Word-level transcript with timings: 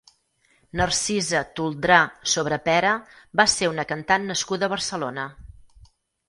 Narcisa 0.79 1.41
Toldrà 1.59 1.99
Sobrepera 2.33 2.95
va 3.41 3.45
ser 3.57 3.69
una 3.75 3.87
cantant 3.93 4.27
nascuda 4.33 4.71
a 4.71 4.75
Barcelona. 4.75 5.29